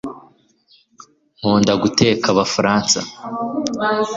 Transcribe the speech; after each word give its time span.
nkunda 1.37 1.73
guteka 1.83 2.25
abafaransa 2.33 2.99